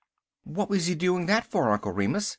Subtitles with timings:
[0.45, 2.29] "What was he doing that for, Uncle Remus?"